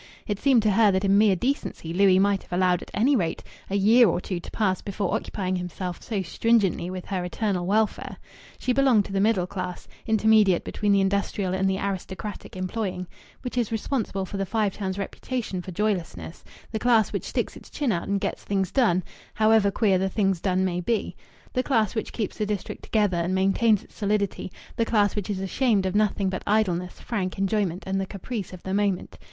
[0.25, 3.43] It seemed to her that in mere decency Louis might have allowed at any rate
[3.69, 8.17] a year or two to pass before occupying himself so stringently with her eternal welfare.
[8.57, 13.05] She belonged to the middle class (intermediate between the industrial and the aristocratic employing)
[13.43, 17.69] which is responsible for the Five Towns' reputation for joylessness, the class which sticks its
[17.69, 19.03] chin out and gets things done
[19.35, 21.15] (however queer the things done may be),
[21.53, 25.39] the class which keeps the district together and maintains its solidity, the class which is
[25.39, 29.19] ashamed of nothing but idleness, frank enjoyment, and the caprice of the moment.